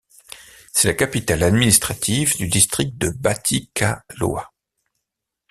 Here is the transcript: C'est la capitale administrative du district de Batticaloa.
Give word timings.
C'est 0.73 0.87
la 0.87 0.95
capitale 0.95 1.43
administrative 1.43 2.35
du 2.35 2.47
district 2.47 2.97
de 2.97 3.11
Batticaloa. 3.11 4.51